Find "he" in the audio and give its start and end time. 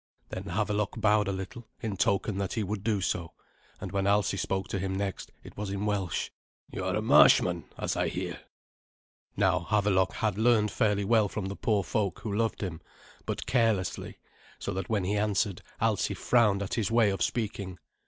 2.53-2.63, 15.03-15.15